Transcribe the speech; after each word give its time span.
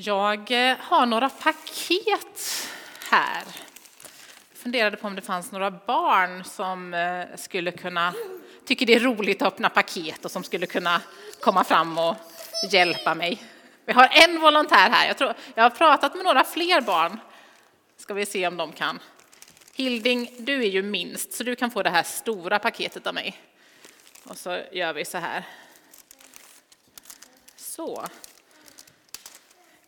Jag 0.00 0.70
eh, 0.70 0.76
har 0.80 1.06
några 1.06 1.30
paket 1.30 2.68
här. 3.10 3.42
Jag 4.50 4.58
funderade 4.58 4.96
på 4.96 5.06
om 5.06 5.14
det 5.14 5.22
fanns 5.22 5.52
några 5.52 5.70
barn 5.70 6.44
som 6.44 6.94
eh, 6.94 7.36
skulle 7.36 7.70
kunna, 7.70 8.14
tycker 8.64 8.86
det 8.86 8.94
är 8.94 9.00
roligt 9.00 9.42
att 9.42 9.52
öppna 9.52 9.70
paket 9.70 10.24
och 10.24 10.30
som 10.30 10.44
skulle 10.44 10.66
kunna 10.66 11.00
komma 11.40 11.64
fram 11.64 11.98
och 11.98 12.16
hjälpa 12.72 13.14
mig. 13.14 13.42
Vi 13.84 13.92
har 13.92 14.08
en 14.12 14.40
volontär 14.40 14.90
här. 14.90 15.06
Jag, 15.06 15.18
tror, 15.18 15.34
jag 15.54 15.62
har 15.62 15.70
pratat 15.70 16.14
med 16.14 16.24
några 16.24 16.44
fler 16.44 16.80
barn. 16.80 17.18
Ska 17.96 18.14
vi 18.14 18.26
se 18.26 18.46
om 18.46 18.56
de 18.56 18.72
kan. 18.72 18.98
Hilding, 19.74 20.30
du 20.38 20.62
är 20.62 20.70
ju 20.70 20.82
minst, 20.82 21.32
så 21.32 21.44
du 21.44 21.56
kan 21.56 21.70
få 21.70 21.82
det 21.82 21.90
här 21.90 22.02
stora 22.02 22.58
paketet 22.58 23.06
av 23.06 23.14
mig. 23.14 23.40
Och 24.24 24.36
så 24.36 24.60
gör 24.72 24.92
vi 24.92 25.04
så 25.04 25.18
här. 25.18 25.44
Så. 27.56 28.08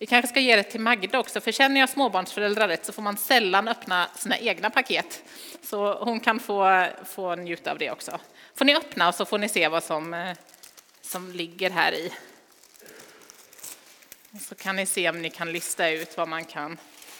Vi 0.00 0.06
kanske 0.06 0.28
ska 0.28 0.40
ge 0.40 0.56
det 0.56 0.62
till 0.62 0.80
Magda 0.80 1.18
också, 1.18 1.40
för 1.40 1.52
känner 1.52 1.80
jag 1.80 1.88
småbarnsföräldrar 1.88 2.68
rätt 2.68 2.86
så 2.86 2.92
får 2.92 3.02
man 3.02 3.16
sällan 3.16 3.68
öppna 3.68 4.09
sina 4.16 4.38
egna 4.38 4.70
paket. 4.70 5.23
Så 5.62 6.04
hon 6.04 6.20
kan 6.20 6.40
få, 6.40 6.86
få 7.04 7.34
njuta 7.34 7.70
av 7.70 7.78
det 7.78 7.90
också. 7.90 8.20
Får 8.54 8.64
ni 8.64 8.76
öppna 8.76 9.09
och 9.09 9.14
så 9.14 9.24
får 9.24 9.38
ni 9.38 9.48
se 9.48 9.68
vad 9.68 9.84
som, 9.84 10.14
eh, 10.14 10.36
som 11.02 11.32
ligger 11.32 11.70
här 11.70 11.92
i. 11.92 12.12
Så 14.40 14.54
kan 14.54 14.76
ni 14.76 14.86
se 14.86 15.10
om 15.10 15.23
ni 15.23 15.30
kan 15.30 15.52
lista 15.52 15.90
ut 15.90 16.16
vad 16.16 16.28
man 16.28 16.45
kan 16.45 16.78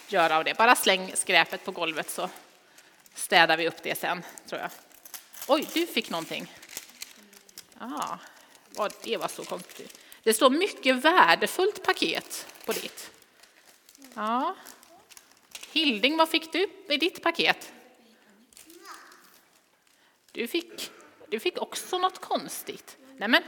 göra 0.09 0.37
av 0.37 0.45
det. 0.45 0.57
Bara 0.57 0.77
släng 0.77 1.13
skräpet 1.15 1.65
på 1.65 1.71
golvet 1.71 2.11
så 2.11 2.29
städar 3.15 3.57
vi 3.57 3.69
upp 3.69 3.83
det 3.83 3.99
sen, 3.99 4.23
tror 4.49 4.61
jag. 4.61 4.71
Oj, 5.49 5.69
du 5.75 5.87
fick 5.87 6.11
någonting. 6.11 6.53
Ja, 7.79 8.19
ah, 8.77 8.89
det 9.03 9.17
var 9.17 9.29
så 9.29 9.45
konstigt. 9.45 10.00
Det 10.23 10.35
står 10.35 10.51
mycket 10.51 10.97
värdefullt 10.97 11.83
paket 11.83 12.47
på 12.67 12.73
ditt. 12.73 13.11
Ja. 14.15 14.55
Hilding, 15.73 16.17
vad 16.17 16.29
fick 16.29 16.53
du 16.53 16.69
i 16.89 16.97
ditt 16.97 17.23
paket? 17.23 17.73
Du 20.33 20.49
fick, 20.49 20.91
du 21.29 21.41
fick 21.41 21.63
också 21.63 21.99
något 21.99 22.19
konstigt. 22.19 22.97
Nämen, 23.17 23.43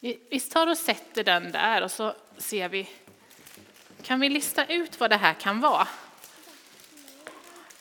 vi 0.00 0.40
tar 0.40 0.66
och 0.66 0.78
sätter 0.78 1.24
den 1.24 1.52
där 1.52 1.82
och 1.82 1.90
så 1.90 2.14
ser 2.38 2.68
vi. 2.68 2.88
Kan 4.02 4.20
vi 4.20 4.28
lista 4.28 4.66
ut 4.66 5.00
vad 5.00 5.10
det 5.10 5.16
här 5.16 5.34
kan 5.34 5.60
vara? 5.60 5.88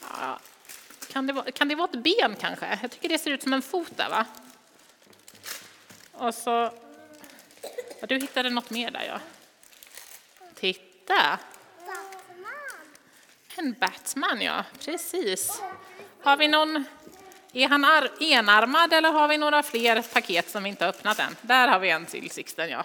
Ja. 0.02 0.40
Kan, 1.12 1.28
det 1.28 1.34
vara 1.34 1.52
kan 1.52 1.68
det 1.68 1.76
vara 1.76 1.90
ett 1.94 2.04
ben 2.04 2.36
kanske? 2.40 2.80
Jag 2.82 2.92
tycker 2.92 3.10
det 3.10 3.18
ser 3.18 3.32
ut 3.32 3.44
som 3.44 3.54
en 3.54 3.62
fot 3.62 3.98
där 3.98 4.10
va? 4.10 4.26
Och 6.12 6.34
så... 6.34 6.72
Ja, 8.04 8.08
du 8.08 8.16
hittade 8.16 8.50
något 8.50 8.70
mer 8.70 8.92
där 8.92 9.04
ja. 9.08 9.20
Titta! 10.56 11.40
En 13.56 13.76
Batman 13.80 14.42
ja, 14.42 14.66
precis. 14.86 15.62
Har 16.22 16.38
vi 16.38 16.48
någon... 16.48 16.86
Är 17.54 17.68
han 17.68 17.86
enarmad 18.20 18.94
eller 18.94 19.12
har 19.12 19.28
vi 19.28 19.38
några 19.38 19.64
fler 19.64 20.02
paket 20.02 20.50
som 20.50 20.64
vi 20.64 20.70
inte 20.70 20.86
har 20.86 20.90
öppnat 20.90 21.20
än? 21.20 21.36
Där 21.42 21.68
har 21.68 21.80
vi 21.80 21.90
en 21.90 22.06
till, 22.06 22.32
Sixten. 22.32 22.70
Ja. 22.70 22.84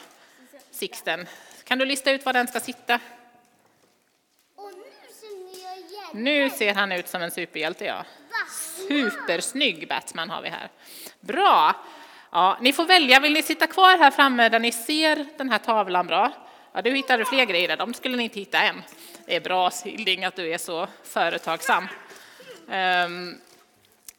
Sixten. 0.71 1.27
Kan 1.65 1.79
du 1.79 1.85
lista 1.85 2.11
ut 2.11 2.25
var 2.25 2.33
den 2.33 2.49
ska 2.49 2.61
sitta? 2.61 3.01
Nu 6.13 6.51
ser 6.51 6.75
han 6.75 6.93
ut 6.93 7.09
som 7.09 7.23
en 7.23 7.31
superhjälte, 7.31 7.85
ja. 7.85 8.05
Supersnygg 8.89 9.89
Batman 9.89 10.31
har 10.31 10.43
vi 10.43 10.49
här. 10.49 10.69
Bra! 11.21 11.75
Ja, 12.31 12.59
ni 12.61 12.73
får 12.73 12.85
välja, 12.85 13.21
vill 13.21 13.33
ni 13.33 13.43
sitta 13.43 13.67
kvar 13.67 13.99
här 13.99 14.11
framme 14.11 14.49
där 14.49 14.59
ni 14.59 14.73
ser 14.73 15.27
den 15.37 15.51
här 15.51 15.59
tavlan 15.59 16.07
bra? 16.07 16.33
Ja, 16.73 16.83
du 16.83 16.91
hittade 16.91 17.25
fler 17.25 17.45
grejer, 17.45 17.69
där, 17.69 17.77
de 17.77 17.95
skulle 17.95 18.17
ni 18.17 18.23
inte 18.23 18.41
hitta 18.41 18.59
än. 18.63 18.83
Det 19.27 19.37
är 19.37 19.41
bra 19.41 19.71
Hilding 19.85 20.25
att 20.25 20.37
du 20.37 20.53
är 20.53 20.59
så 20.59 20.89
företagsam. 21.05 21.89
Um, 22.67 23.41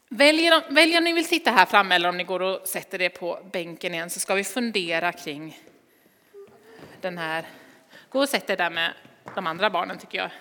väljer, 0.09 0.73
väljer 0.73 0.97
om 0.97 1.03
ni 1.03 1.13
vill 1.13 1.27
sitta 1.27 1.51
här 1.51 1.65
framme 1.65 1.95
eller 1.95 2.09
om 2.09 2.17
ni 2.17 2.23
går 2.23 2.41
och 2.41 2.67
sätter 2.67 3.01
er 3.01 3.09
på 3.09 3.39
bänken 3.51 3.93
igen 3.93 4.09
så 4.09 4.19
ska 4.19 4.35
vi 4.35 4.43
fundera 4.43 5.11
kring 5.11 5.59
den 7.01 7.17
här. 7.17 7.45
Gå 8.09 8.19
och 8.19 8.29
sätt 8.29 8.49
er 8.49 8.57
där 8.57 8.69
med 8.69 8.93
de 9.35 9.47
andra 9.47 9.69
barnen 9.69 9.97
tycker 9.97 10.17
jag. 10.17 10.31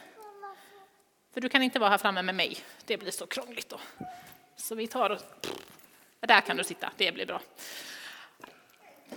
För 1.35 1.41
du 1.41 1.49
kan 1.49 1.62
inte 1.62 1.79
vara 1.79 1.91
här 1.91 1.99
framme 1.99 2.23
med 2.23 2.35
mig, 2.35 2.56
det 2.85 2.97
blir 2.97 3.11
så 3.11 3.27
krångligt 3.27 3.69
då. 3.69 3.81
Så 4.56 4.75
vi 4.75 4.87
tar 4.87 5.11
och... 5.11 5.21
Där 6.21 6.41
kan 6.41 6.56
du 6.56 6.65
sitta, 6.65 6.91
det 6.97 7.12
blir 7.12 7.27
bra. 7.27 7.41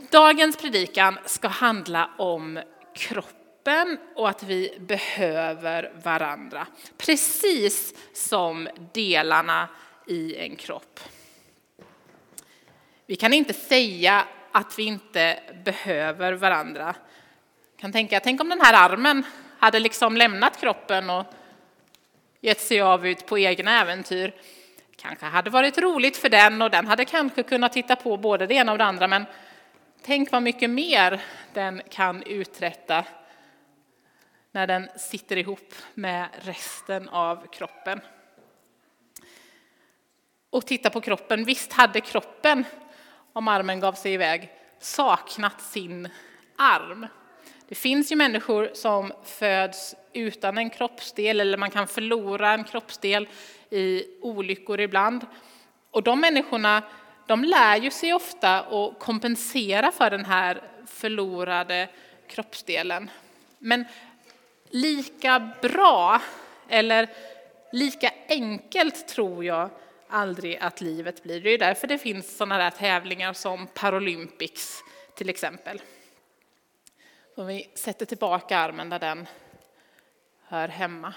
Dagens 0.10 0.58
predikan 0.58 1.20
ska 1.26 1.48
handla 1.48 2.10
om 2.18 2.62
kroppen 2.94 3.98
och 4.16 4.30
att 4.30 4.44
vi 4.44 4.78
behöver 4.80 5.94
varandra. 6.04 6.68
Precis 6.98 7.94
som 8.14 8.70
delarna 8.94 9.70
i 10.08 10.36
en 10.36 10.56
kropp. 10.56 11.00
Vi 13.06 13.16
kan 13.16 13.34
inte 13.34 13.54
säga 13.54 14.26
att 14.52 14.80
vi 14.80 14.84
inte 14.84 15.40
behöver 15.66 16.34
varandra. 16.34 16.96
Jag 17.72 17.82
kan 17.82 17.92
tänka, 17.92 18.20
tänk 18.20 18.42
om 18.42 18.50
den 18.50 18.62
här 18.62 18.90
armen 18.90 19.24
hade 19.60 19.80
liksom 19.80 20.18
lämnat 20.18 20.60
kroppen 20.60 21.10
och 21.10 21.26
gett 22.42 22.62
sig 22.62 22.82
av 22.82 23.08
ut 23.08 23.26
på 23.26 23.40
egna 23.40 23.82
äventyr. 23.82 24.34
Kanske 25.02 25.26
hade 25.26 25.50
varit 25.50 25.78
roligt 25.78 26.18
för 26.18 26.30
den 26.30 26.62
och 26.62 26.72
den 26.72 26.88
hade 26.88 27.06
kanske 27.06 27.44
kunnat 27.44 27.74
titta 27.74 27.96
på 27.96 28.18
både 28.18 28.48
det 28.48 28.54
ena 28.54 28.72
och 28.72 28.78
det 28.78 28.84
andra 28.84 29.08
men 29.08 29.26
tänk 30.02 30.32
vad 30.32 30.44
mycket 30.44 30.70
mer 30.70 31.22
den 31.54 31.82
kan 31.90 32.24
uträtta 32.24 33.06
när 34.52 34.68
den 34.68 34.90
sitter 34.98 35.38
ihop 35.38 35.74
med 35.94 36.28
resten 36.42 37.10
av 37.10 37.48
kroppen. 37.48 38.02
Och 40.50 40.66
titta 40.66 40.90
på 40.90 41.02
kroppen, 41.02 41.46
visst 41.46 41.74
hade 41.74 42.02
kroppen, 42.02 42.66
om 43.34 43.48
armen 43.48 43.80
gav 43.80 43.94
sig 43.94 44.14
iväg, 44.14 44.52
saknat 44.80 45.62
sin 45.62 46.10
arm. 46.58 47.08
Det 47.72 47.76
finns 47.76 48.12
ju 48.12 48.16
människor 48.16 48.70
som 48.74 49.14
föds 49.24 49.96
utan 50.14 50.58
en 50.58 50.70
kroppsdel 50.70 51.40
eller 51.40 51.58
man 51.58 51.72
kan 51.72 51.88
förlora 51.88 52.54
en 52.54 52.64
kroppsdel 52.64 53.28
i 53.70 54.04
olyckor 54.22 54.80
ibland. 54.80 55.26
Och 55.92 56.04
de 56.04 56.20
människorna 56.20 56.84
de 57.28 57.44
lär 57.44 57.78
ju 57.78 57.92
sig 57.92 58.14
ofta 58.14 58.60
att 58.60 59.00
kompensera 59.00 59.92
för 59.92 60.10
den 60.10 60.26
här 60.26 60.62
förlorade 60.88 61.90
kroppsdelen. 62.28 63.10
Men 63.60 63.86
lika 64.70 65.52
bra 65.62 66.22
eller 66.70 67.10
lika 67.72 68.12
enkelt 68.30 69.08
tror 69.08 69.46
jag 69.46 69.70
aldrig 70.10 70.58
att 70.58 70.82
livet 70.82 71.24
blir. 71.24 71.42
Det 71.42 71.50
är 71.50 71.58
därför 71.58 71.88
det 71.88 71.98
finns 71.98 72.38
sådana 72.38 72.58
där 72.58 72.70
tävlingar 72.72 73.34
som 73.34 73.68
Paralympics 73.68 74.84
till 75.16 75.30
exempel. 75.30 75.82
Och 77.42 77.50
vi 77.50 77.70
sätter 77.76 78.06
tillbaka 78.06 78.58
armen 78.58 78.90
där 78.90 79.00
den 79.00 79.28
hör 80.44 80.68
hemma. 80.68 81.14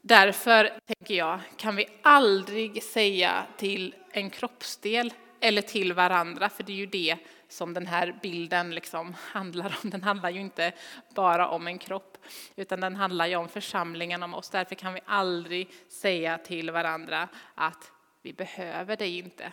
Därför 0.00 0.78
tänker 0.86 1.14
jag, 1.14 1.40
kan 1.56 1.76
vi 1.76 1.88
aldrig 2.02 2.82
säga 2.82 3.46
till 3.56 3.94
en 4.10 4.30
kroppsdel 4.30 5.12
eller 5.40 5.62
till 5.62 5.92
varandra, 5.92 6.48
för 6.48 6.62
det 6.62 6.72
är 6.72 6.76
ju 6.76 6.86
det 6.86 7.16
som 7.48 7.74
den 7.74 7.86
här 7.86 8.18
bilden 8.22 8.70
liksom 8.70 9.14
handlar 9.20 9.78
om. 9.82 9.90
Den 9.90 10.02
handlar 10.02 10.30
ju 10.30 10.40
inte 10.40 10.72
bara 11.14 11.48
om 11.48 11.66
en 11.66 11.78
kropp, 11.78 12.18
utan 12.56 12.80
den 12.80 12.96
handlar 12.96 13.26
ju 13.26 13.36
om 13.36 13.48
församlingen, 13.48 14.22
om 14.22 14.34
oss. 14.34 14.50
Därför 14.50 14.74
kan 14.74 14.94
vi 14.94 15.00
aldrig 15.04 15.70
säga 15.88 16.38
till 16.38 16.70
varandra 16.70 17.28
att 17.54 17.92
vi 18.22 18.32
behöver 18.32 18.96
dig 18.96 19.18
inte. 19.18 19.52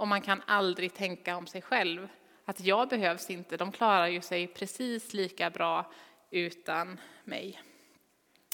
Och 0.00 0.08
man 0.08 0.20
kan 0.20 0.42
aldrig 0.46 0.94
tänka 0.94 1.36
om 1.36 1.46
sig 1.46 1.62
själv 1.62 2.08
att 2.44 2.60
jag 2.60 2.88
behövs 2.88 3.30
inte, 3.30 3.56
de 3.56 3.72
klarar 3.72 4.06
ju 4.06 4.20
sig 4.20 4.46
precis 4.46 5.12
lika 5.12 5.50
bra 5.50 5.92
utan 6.30 7.00
mig. 7.24 7.62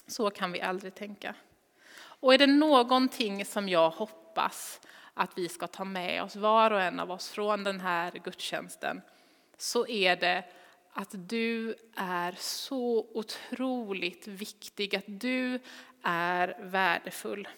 Så 0.06 0.31
kan 0.31 0.52
vi 0.52 0.60
aldrig 0.60 0.94
tänka. 0.94 1.34
Och 1.96 2.34
är 2.34 2.38
det 2.38 2.46
någonting 2.46 3.44
som 3.44 3.69
jag 3.69 3.90
hoppas 3.90 4.81
att 5.14 5.38
vi 5.38 5.48
ska 5.48 5.66
ta 5.66 5.84
med 5.84 6.22
oss, 6.22 6.37
var 6.37 6.70
och 6.70 6.82
en 6.82 7.00
av 7.00 7.10
oss, 7.10 7.28
från 7.31 7.64
den 7.64 7.81
här 7.81 8.12
gudstjänsten, 8.25 9.00
så 9.56 9.87
är 9.87 10.16
det 10.16 10.44
att 10.93 11.10
du 11.28 11.75
är 11.96 12.34
så 12.38 13.06
otroligt 13.14 14.26
viktig, 14.26 14.96
att 14.96 15.04
du 15.06 15.60
är 16.02 16.56
värdefull. 16.60 17.48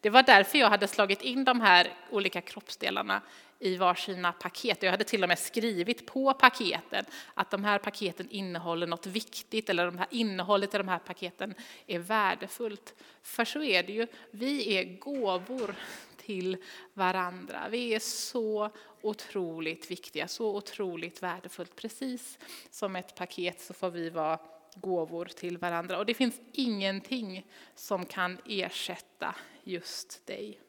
Det 0.00 0.10
var 0.10 0.22
därför 0.22 0.58
jag 0.58 0.70
hade 0.70 0.88
slagit 0.88 1.22
in 1.22 1.44
de 1.44 1.60
här 1.60 1.92
olika 2.10 2.40
kroppsdelarna 2.40 3.22
i 3.58 3.76
varsina 3.76 4.32
paket. 4.32 4.82
Jag 4.82 4.90
hade 4.90 5.04
till 5.04 5.22
och 5.22 5.28
med 5.28 5.38
skrivit 5.38 6.06
på 6.06 6.34
paketen 6.34 7.04
att 7.34 7.50
de 7.50 7.64
här 7.64 7.78
paketen 7.78 8.30
innehåller 8.30 8.86
något 8.86 9.06
viktigt 9.06 9.70
eller 9.70 9.86
de 9.86 9.98
här, 9.98 10.06
innehållet 10.10 10.74
i 10.74 10.78
de 10.78 10.88
här 10.88 10.98
paketen 10.98 11.54
är 11.86 11.98
värdefullt. 11.98 12.94
För 13.22 13.44
så 13.44 13.62
är 13.62 13.82
det 13.82 13.92
ju, 13.92 14.06
vi 14.30 14.76
är 14.76 14.98
gåvor 14.98 15.74
till 16.16 16.56
varandra. 16.94 17.68
Vi 17.70 17.94
är 17.94 17.98
så 17.98 18.70
otroligt 19.02 19.90
viktiga, 19.90 20.28
så 20.28 20.56
otroligt 20.56 21.22
värdefullt. 21.22 21.76
Precis 21.76 22.38
som 22.70 22.96
ett 22.96 23.14
paket 23.14 23.60
så 23.60 23.74
får 23.74 23.90
vi 23.90 24.10
vara 24.10 24.38
gåvor 24.74 25.24
till 25.24 25.58
varandra. 25.58 25.98
Och 25.98 26.06
det 26.06 26.14
finns 26.14 26.40
ingenting 26.52 27.46
som 27.74 28.06
kan 28.06 28.38
ersätta 28.46 29.34
just 29.64 30.26
dig. 30.26 30.60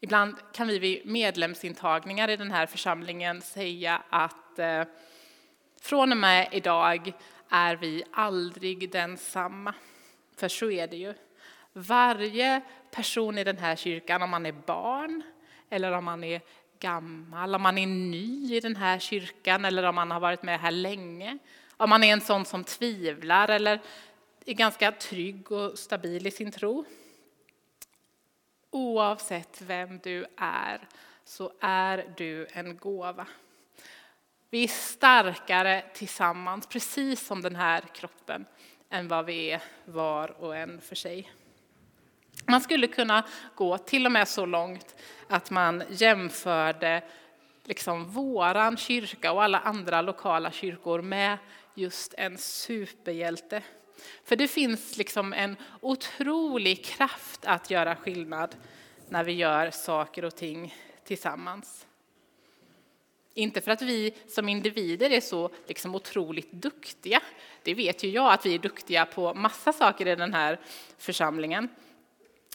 Ibland 0.00 0.36
kan 0.52 0.68
vi 0.68 0.78
vid 0.78 1.06
medlemsintagningar 1.06 2.30
i 2.30 2.36
den 2.36 2.50
här 2.50 2.66
församlingen 2.66 3.42
säga 3.42 4.02
att 4.08 4.58
eh, 4.58 4.84
från 5.80 6.12
och 6.12 6.18
med 6.18 6.48
idag 6.52 7.12
är 7.48 7.76
vi 7.76 8.04
aldrig 8.12 8.90
densamma. 8.90 9.74
För 10.36 10.48
så 10.48 10.70
är 10.70 10.86
det 10.86 10.96
ju. 10.96 11.14
Varje 11.72 12.60
person 12.90 13.38
i 13.38 13.44
den 13.44 13.58
här 13.58 13.76
kyrkan, 13.76 14.22
om 14.22 14.30
man 14.30 14.46
är 14.46 14.52
barn 14.52 15.22
eller 15.70 15.92
om 15.92 16.04
man 16.04 16.24
är 16.24 16.40
gammal, 16.78 17.54
om 17.54 17.62
man 17.62 17.78
är 17.78 17.86
ny 17.86 18.56
i 18.56 18.60
den 18.60 18.76
här 18.76 18.98
kyrkan 18.98 19.64
eller 19.64 19.82
om 19.82 19.94
man 19.94 20.10
har 20.10 20.20
varit 20.20 20.42
med 20.42 20.60
här 20.60 20.70
länge, 20.70 21.38
om 21.76 21.90
man 21.90 22.04
är 22.04 22.12
en 22.12 22.20
sån 22.20 22.44
som 22.44 22.64
tvivlar 22.64 23.48
eller 23.48 23.80
är 24.46 24.54
ganska 24.54 24.92
trygg 24.92 25.52
och 25.52 25.78
stabil 25.78 26.26
i 26.26 26.30
sin 26.30 26.52
tro. 26.52 26.84
Oavsett 28.70 29.62
vem 29.62 29.98
du 29.98 30.26
är 30.36 30.88
så 31.24 31.52
är 31.60 32.14
du 32.16 32.46
en 32.52 32.76
gåva. 32.76 33.26
Vi 34.50 34.64
är 34.64 34.68
starkare 34.68 35.84
tillsammans, 35.94 36.66
precis 36.66 37.26
som 37.26 37.42
den 37.42 37.56
här 37.56 37.80
kroppen, 37.94 38.46
än 38.90 39.08
vad 39.08 39.24
vi 39.24 39.50
är 39.50 39.62
var 39.84 40.42
och 40.42 40.56
en 40.56 40.80
för 40.80 40.94
sig. 40.94 41.32
Man 42.46 42.60
skulle 42.60 42.86
kunna 42.86 43.24
gå 43.54 43.78
till 43.78 44.06
och 44.06 44.12
med 44.12 44.28
så 44.28 44.46
långt 44.46 44.94
att 45.28 45.50
man 45.50 45.82
jämförde 45.90 47.02
liksom 47.64 48.04
våran 48.04 48.76
kyrka 48.76 49.32
och 49.32 49.42
alla 49.42 49.58
andra 49.58 50.02
lokala 50.02 50.50
kyrkor 50.50 51.02
med 51.02 51.38
just 51.74 52.14
en 52.18 52.38
superhjälte. 52.38 53.62
För 54.24 54.36
det 54.36 54.48
finns 54.48 54.96
liksom 54.96 55.32
en 55.32 55.56
otrolig 55.80 56.84
kraft 56.84 57.44
att 57.44 57.70
göra 57.70 57.96
skillnad 57.96 58.56
när 59.08 59.24
vi 59.24 59.32
gör 59.32 59.70
saker 59.70 60.24
och 60.24 60.36
ting 60.36 60.74
tillsammans. 61.04 61.86
Inte 63.34 63.60
för 63.60 63.70
att 63.70 63.82
vi 63.82 64.14
som 64.28 64.48
individer 64.48 65.10
är 65.10 65.20
så 65.20 65.50
liksom 65.66 65.94
otroligt 65.94 66.52
duktiga. 66.52 67.20
Det 67.62 67.74
vet 67.74 68.04
ju 68.04 68.10
jag 68.10 68.32
att 68.32 68.46
vi 68.46 68.54
är 68.54 68.58
duktiga 68.58 69.06
på 69.06 69.34
massa 69.34 69.72
saker 69.72 70.06
i 70.06 70.16
den 70.16 70.34
här 70.34 70.60
församlingen. 70.98 71.68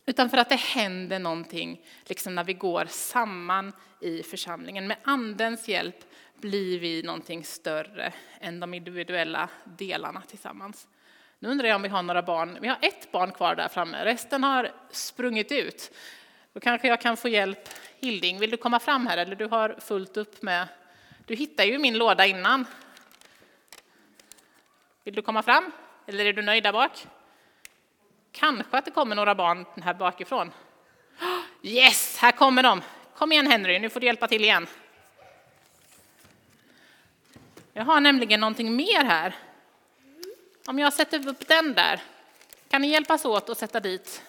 Utan 0.05 0.29
för 0.29 0.37
att 0.37 0.49
det 0.49 0.55
händer 0.55 1.19
någonting 1.19 1.81
liksom 2.05 2.35
när 2.35 2.43
vi 2.43 2.53
går 2.53 2.85
samman 2.85 3.73
i 4.01 4.23
församlingen. 4.23 4.87
Med 4.87 4.97
Andens 5.03 5.67
hjälp 5.67 6.05
blir 6.37 6.79
vi 6.79 7.03
någonting 7.03 7.43
större 7.43 8.13
än 8.39 8.59
de 8.59 8.73
individuella 8.73 9.49
delarna 9.77 10.21
tillsammans. 10.21 10.87
Nu 11.43 11.49
undrar 11.49 11.67
jag 11.67 11.75
om 11.75 11.81
vi 11.81 11.89
har 11.89 12.03
några 12.03 12.21
barn. 12.21 12.57
Vi 12.61 12.67
har 12.67 12.77
ett 12.81 13.11
barn 13.11 13.31
kvar 13.31 13.55
där 13.55 13.67
framme. 13.67 14.05
Resten 14.05 14.43
har 14.43 14.71
sprungit 14.91 15.51
ut. 15.51 15.91
Då 16.53 16.59
kanske 16.59 16.87
jag 16.87 17.01
kan 17.01 17.17
få 17.17 17.29
hjälp. 17.29 17.69
Hilding, 17.99 18.39
vill 18.39 18.49
du 18.49 18.57
komma 18.57 18.79
fram 18.79 19.07
här 19.07 19.17
eller 19.17 19.35
du 19.35 19.45
har 19.45 19.75
fullt 19.79 20.17
upp 20.17 20.41
med... 20.41 20.67
Du 21.25 21.35
hittade 21.35 21.69
ju 21.69 21.77
min 21.77 21.97
låda 21.97 22.25
innan. 22.25 22.65
Vill 25.03 25.15
du 25.15 25.21
komma 25.21 25.43
fram? 25.43 25.71
Eller 26.07 26.25
är 26.25 26.33
du 26.33 26.41
nöjd 26.41 26.63
där 26.63 26.73
bak? 26.73 27.07
Kanske 28.31 28.77
att 28.77 28.85
det 28.85 28.91
kommer 28.91 29.15
några 29.15 29.35
barn 29.35 29.65
här 29.81 29.93
bakifrån. 29.93 30.51
Yes, 31.61 32.17
här 32.17 32.31
kommer 32.31 32.63
de. 32.63 32.81
Kom 33.15 33.31
igen 33.31 33.47
Henry, 33.47 33.79
nu 33.79 33.89
får 33.89 33.99
du 33.99 34.05
hjälpa 34.05 34.27
till 34.27 34.43
igen. 34.43 34.67
Jag 37.73 37.83
har 37.83 37.99
nämligen 37.99 38.39
någonting 38.39 38.75
mer 38.75 39.05
här. 39.05 39.35
Om 40.65 40.79
jag 40.79 40.93
sätter 40.93 41.27
upp 41.27 41.47
den 41.47 41.73
där, 41.73 42.03
kan 42.69 42.81
ni 42.81 42.87
hjälpas 42.87 43.25
åt 43.25 43.49
att 43.49 43.57
sätta 43.57 43.79
dit? 43.79 44.23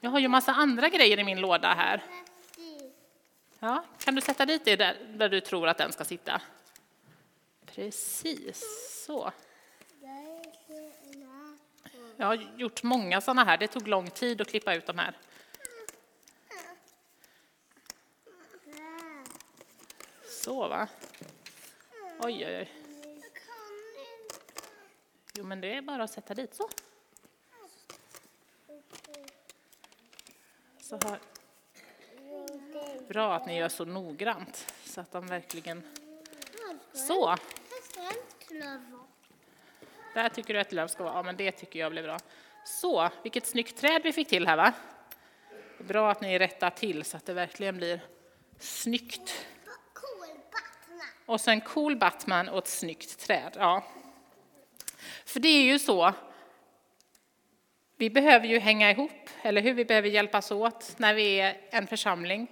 Jag 0.00 0.10
har 0.10 0.18
ju 0.18 0.28
massa 0.28 0.52
andra 0.52 0.88
grejer 0.88 1.18
i 1.18 1.24
min 1.24 1.40
låda 1.40 1.74
här. 1.74 2.02
Ja, 3.58 3.84
kan 3.98 4.14
du 4.14 4.20
sätta 4.20 4.46
dit 4.46 4.64
det 4.64 4.76
där, 4.76 4.96
där 5.08 5.28
du 5.28 5.40
tror 5.40 5.68
att 5.68 5.78
den 5.78 5.92
ska 5.92 6.04
sitta? 6.04 6.40
Precis 7.66 8.64
så. 9.06 9.32
Jag 12.16 12.26
har 12.26 12.34
gjort 12.56 12.82
många 12.82 13.20
sådana 13.20 13.44
här. 13.44 13.56
Det 13.58 13.68
tog 13.68 13.88
lång 13.88 14.10
tid 14.10 14.40
att 14.40 14.48
klippa 14.48 14.74
ut 14.74 14.86
de 14.86 14.98
här. 14.98 15.14
Så 20.28 20.68
va? 20.68 20.88
Oj, 22.20 22.46
oj, 22.46 22.56
oj. 22.58 22.83
Jo, 25.36 25.44
men 25.44 25.60
det 25.60 25.74
är 25.74 25.82
bara 25.82 26.02
att 26.02 26.10
sätta 26.10 26.34
dit 26.34 26.54
så. 26.54 26.68
Så 30.80 30.98
här. 31.04 31.18
Bra 33.08 33.34
att 33.34 33.46
ni 33.46 33.58
gör 33.58 33.68
så 33.68 33.84
noggrant 33.84 34.74
så 34.84 35.00
att 35.00 35.12
de 35.12 35.26
verkligen... 35.26 35.82
Så. 36.92 37.36
Där 40.14 40.28
tycker 40.28 40.54
du 40.54 40.60
att 40.60 40.72
löv 40.72 40.88
ska 40.88 41.04
vara. 41.04 41.14
Ja, 41.14 41.22
men 41.22 41.36
det 41.36 41.52
tycker 41.52 41.78
jag 41.78 41.92
blir 41.92 42.02
bra. 42.02 42.18
Så, 42.64 43.10
vilket 43.22 43.46
snyggt 43.46 43.76
träd 43.76 44.02
vi 44.02 44.12
fick 44.12 44.28
till 44.28 44.46
här 44.46 44.56
va? 44.56 44.72
Bra 45.78 46.10
att 46.10 46.20
ni 46.20 46.38
rättar 46.38 46.70
till 46.70 47.04
så 47.04 47.16
att 47.16 47.26
det 47.26 47.32
verkligen 47.32 47.76
blir 47.76 48.00
snyggt. 48.58 49.46
Och 51.26 51.40
så 51.40 51.50
en 51.50 51.60
cool 51.60 51.96
Batman 51.96 52.48
och 52.48 52.58
ett 52.58 52.68
snyggt 52.68 53.18
träd. 53.18 53.56
Ja. 53.58 53.84
För 55.24 55.40
det 55.40 55.48
är 55.48 55.62
ju 55.62 55.78
så, 55.78 56.14
vi 57.96 58.10
behöver 58.10 58.46
ju 58.46 58.58
hänga 58.58 58.90
ihop, 58.90 59.30
eller 59.42 59.62
hur? 59.62 59.74
Vi 59.74 59.84
behöver 59.84 60.08
hjälpas 60.08 60.50
åt 60.50 60.94
när 60.96 61.14
vi 61.14 61.40
är 61.40 61.56
en 61.70 61.86
församling. 61.86 62.50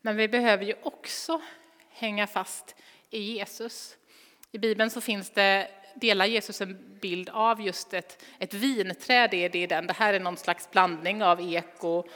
Men 0.00 0.16
vi 0.16 0.28
behöver 0.28 0.64
ju 0.64 0.74
också 0.82 1.40
hänga 1.90 2.26
fast 2.26 2.74
i 3.10 3.18
Jesus. 3.18 3.96
I 4.52 4.58
Bibeln 4.58 4.90
så 4.90 5.00
finns 5.00 5.30
det, 5.30 5.68
delar 5.94 6.26
Jesus 6.26 6.60
en 6.60 6.98
bild 7.00 7.28
av 7.28 7.60
just 7.60 7.94
ett, 7.94 8.24
ett 8.38 8.54
vinträd. 8.54 9.34
Är 9.34 9.48
det, 9.48 9.66
den. 9.66 9.86
det 9.86 9.92
här 9.92 10.14
är 10.14 10.20
någon 10.20 10.36
slags 10.36 10.70
blandning 10.70 11.22
av 11.22 11.40
ek 11.40 11.84
och 11.84 12.08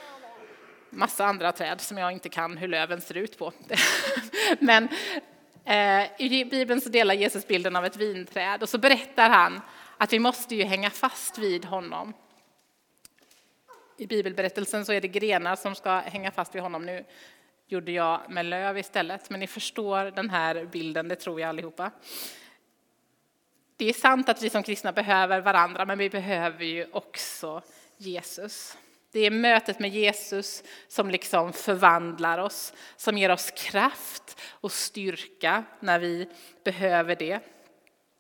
massa 0.90 1.25
andra 1.26 1.52
träd 1.52 1.81
som 1.81 1.99
jag 1.99 2.12
inte 2.12 2.28
kan 2.28 2.56
hur 2.56 2.69
löven 2.69 3.00
ser 3.00 3.17
ut 3.17 3.38
på. 3.38 3.52
Men 4.59 4.88
Eh, 5.66 6.08
i 6.18 6.44
Bibeln 6.44 6.80
så 6.80 6.88
delar 6.88 7.14
Jesus 7.14 7.46
bilden 7.46 7.76
av 7.76 7.85
ett 7.85 7.96
vinträd 7.96 8.62
och 8.62 8.68
så 8.68 8.78
berättar 8.78 9.30
han 9.30 9.61
att 9.96 10.12
vi 10.12 10.18
måste 10.18 10.54
ju 10.54 10.64
hänga 10.64 10.90
fast 10.90 11.38
vid 11.38 11.64
honom. 11.64 12.12
I 13.96 14.06
bibelberättelsen 14.06 14.85
så 14.85 14.92
är 14.92 15.00
det 15.00 15.08
grenar 15.08 15.56
som 15.56 15.75
ska 15.75 15.99
hänga 15.99 16.30
fast 16.30 16.54
vid 16.54 16.62
honom. 16.62 16.87
Nu 16.87 17.04
gjorde 17.66 17.92
jag 17.92 18.30
med 18.30 18.46
löv 18.46 18.78
istället, 18.78 19.30
men 19.30 19.40
ni 19.40 19.46
förstår 19.46 20.04
den 20.11 20.30
här 20.30 20.64
bilden, 20.64 21.08
det 21.08 21.16
tror 21.16 21.40
jag 21.40 21.49
allihopa. 21.49 21.90
Det 23.76 23.88
är 23.88 23.92
sant 23.92 24.28
att 24.28 24.42
vi 24.42 24.50
som 24.50 24.62
kristna 24.62 24.92
behöver 24.92 25.40
varandra, 25.40 25.85
men 25.85 25.99
vi 25.99 26.11
behöver 26.11 26.64
ju 26.64 26.87
också 26.92 27.62
Jesus. 27.96 28.76
Det 29.16 29.26
är 29.26 29.30
mötet 29.30 29.78
med 29.78 29.90
Jesus 29.90 30.62
som 30.88 31.11
liksom 31.11 31.52
förvandlar 31.52 32.38
oss, 32.38 32.73
som 32.96 33.18
ger 33.18 33.30
oss 33.30 33.50
kraft 33.50 34.40
och 34.50 34.73
styrka 34.73 35.64
när 35.80 35.99
vi 35.99 36.28
behöver 36.64 37.16
det 37.16 37.40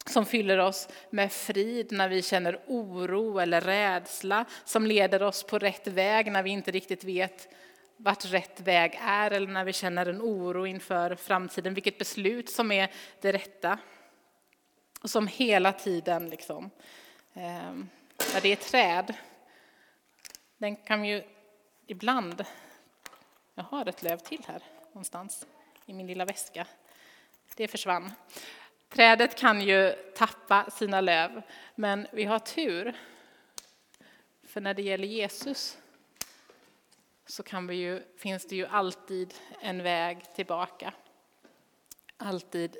som 0.06 0.26
fyller 0.26 0.58
oss 0.58 0.88
med 1.10 1.32
frid 1.32 1.92
när 1.92 2.08
vi 2.08 2.22
känner 2.22 2.60
oro 2.66 3.38
eller 3.38 3.60
rädsla, 3.60 4.44
som 4.64 4.86
leder 4.86 5.22
oss 5.22 5.42
på 5.42 5.58
rätt 5.58 5.86
väg 5.86 6.32
när 6.32 6.42
vi 6.42 6.50
inte 6.50 6.70
riktigt 6.70 7.04
vet 7.04 7.48
vart 7.96 8.24
rätt 8.24 8.60
väg 8.60 8.98
är 9.02 9.30
eller 9.30 9.48
när 9.48 9.64
vi 9.64 9.72
känner 9.72 10.06
en 10.06 10.20
oro 10.20 10.66
inför 10.66 11.14
framtiden, 11.14 11.74
vilket 11.74 11.98
beslut 11.98 12.50
som 12.50 12.72
är 12.72 12.90
det 13.20 13.32
rätta. 13.32 13.78
Och 15.00 15.10
som 15.10 15.26
hela 15.26 15.72
tiden, 15.72 16.30
liksom, 16.30 16.70
eh, 17.34 17.74
när 18.34 18.40
det 18.42 18.52
är 18.52 18.56
träd, 18.56 19.14
den 20.58 20.76
kan 20.76 21.04
ju 21.04 21.22
ibland, 21.86 22.44
jag 23.54 23.64
har 23.64 23.88
ett 23.88 24.02
löv 24.02 24.18
till 24.18 24.44
här 24.46 24.62
någonstans 24.92 25.46
i 25.86 25.92
min 25.92 26.06
lilla 26.06 26.24
väska, 26.24 26.66
det 27.56 27.68
försvann. 27.68 28.12
Trädet 28.88 29.38
kan 29.38 29.60
ju 29.60 29.92
tappa 30.16 30.70
sina 30.70 31.00
löv, 31.00 31.42
men 31.74 32.06
vi 32.12 32.24
har 32.24 32.38
tur. 32.38 32.96
För 34.42 34.60
när 34.60 34.74
det 34.74 34.82
gäller 34.82 35.08
Jesus 35.08 35.78
så 37.26 37.42
kan 37.42 37.66
vi 37.66 37.74
ju, 37.74 38.02
finns 38.18 38.46
det 38.46 38.56
ju 38.56 38.66
alltid 38.66 39.34
en 39.60 39.82
väg 39.82 40.34
tillbaka. 40.34 40.92
Alltid. 42.16 42.76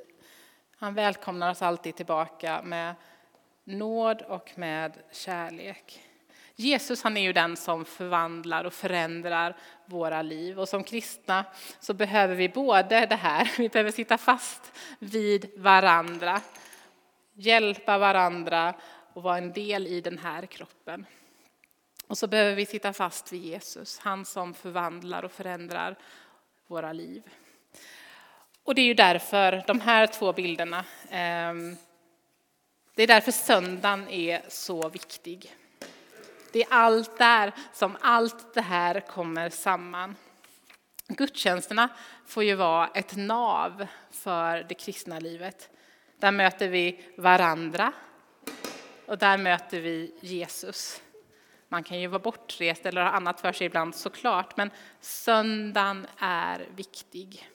Han 0.77 0.95
välkomnar 0.95 1.51
oss 1.51 1.63
alltid 1.63 1.97
tillbaka 1.97 2.63
med 2.63 2.95
nåd 3.65 4.23
och 4.23 4.53
med 4.59 4.93
kärlek. 5.13 6.03
Jesus 6.57 7.03
han 7.03 7.17
är 7.17 7.21
ju 7.21 7.33
den 7.33 7.57
som 7.57 7.85
förvandlar 7.85 8.65
och 8.65 8.73
förändrar 8.73 9.57
våra 9.87 10.23
liv. 10.23 10.61
Och 10.61 10.69
som 10.69 10.85
kristna 10.85 11.45
så 11.81 11.95
behöver 11.95 12.35
vi 12.35 12.49
både 12.49 13.07
det 13.07 13.17
här, 13.17 13.53
vi 13.59 13.69
behöver 13.69 13.91
sitta 13.91 14.19
fast 14.19 14.73
vid 14.99 15.51
varandra, 15.57 16.41
hjälpa 17.35 17.99
varandra 17.99 18.75
och 19.13 19.23
vara 19.23 19.39
en 19.39 19.53
del 19.53 19.87
i 19.87 20.01
den 20.01 20.19
här 20.19 20.47
kroppen. 20.47 21.07
Och 22.07 22.19
så 22.19 22.27
behöver 22.27 22.55
vi 22.55 22.67
sitta 22.67 22.93
fast 22.93 23.33
vid 23.33 23.43
Jesus, 23.43 23.99
han 23.99 24.25
som 24.25 24.55
förvandlar 24.55 25.23
och 25.23 25.33
förändrar 25.33 25.97
våra 26.67 26.93
liv. 26.93 27.23
Och 28.63 28.75
det 28.75 28.81
är 28.81 28.87
ju 28.87 28.95
därför 28.95 29.65
de 29.67 29.81
här 29.81 30.07
två 30.07 30.33
bilderna, 30.33 30.85
ehm, 31.11 31.77
det 32.95 33.03
är 33.03 33.07
därför 33.07 33.33
söndagen 33.33 34.09
är 34.09 34.43
så 34.49 34.89
viktig. 34.89 35.57
Det 36.57 36.63
är 36.63 36.69
allt 36.71 37.19
där 37.19 37.53
som 37.73 37.97
allt 38.01 38.55
det 38.55 38.61
här 38.61 39.01
kommer 39.01 39.51
samman. 39.51 40.17
Gudstjänsterna 41.09 41.89
får 42.27 42.45
ju 42.45 42.55
vara 42.55 42.89
ett 42.89 43.17
nav 43.17 43.87
för 44.11 44.67
det 44.69 44.75
kristna 44.75 45.19
livet. 45.19 45.71
Där 46.19 46.31
möter 46.31 46.69
vi 46.69 47.05
varandra 47.17 47.93
och 49.07 49.19
där 49.19 49.39
möter 49.39 49.81
vi 49.81 50.15
Jesus. 50.21 51.03
Man 51.69 51.85
kan 51.85 52.01
ju 52.01 52.07
vara 52.07 52.23
bortrest 52.23 52.87
eller 52.87 53.03
ha 53.03 53.11
annat 53.11 53.41
för 53.41 53.53
sig 53.53 53.67
ibland 53.67 53.95
såklart, 53.95 54.57
men 54.57 54.71
söndagen 55.01 56.07
är 56.19 56.67
viktig. 56.77 57.49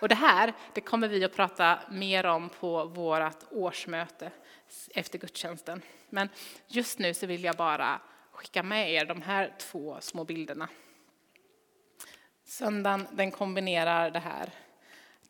Och 0.00 0.08
det 0.08 0.14
här 0.14 0.52
det 0.74 0.80
kommer 0.80 1.08
vi 1.08 1.24
att 1.24 1.36
prata 1.36 1.78
mer 1.90 2.26
om 2.26 2.48
på 2.48 2.84
vårt 2.84 3.44
årsmöte 3.50 4.30
efter 4.94 5.18
gudstjänsten. 5.18 5.82
Men 6.10 6.28
just 6.66 6.98
nu 6.98 7.14
så 7.14 7.26
vill 7.26 7.44
jag 7.44 7.56
bara 7.56 8.00
skicka 8.40 8.62
med 8.62 8.92
er 8.92 9.04
de 9.04 9.22
här 9.22 9.54
två 9.58 10.00
små 10.00 10.24
bilderna. 10.24 10.68
Söndagen 12.44 13.06
den 13.12 13.30
kombinerar 13.30 14.10
det 14.10 14.18
här. 14.18 14.50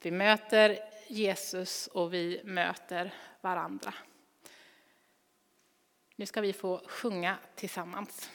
Vi 0.02 0.10
möter 0.10 0.78
Jesus 1.08 1.86
och 1.86 2.14
vi 2.14 2.40
möter 2.44 3.14
varandra. 3.40 3.94
Nu 6.16 6.26
ska 6.26 6.40
vi 6.40 6.52
få 6.52 6.82
sjunga 6.86 7.38
tillsammans. 7.54 8.30